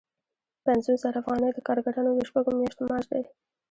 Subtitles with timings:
[0.65, 3.23] پنځوس زره افغانۍ د کارګرانو د شپږو میاشتو معاش دی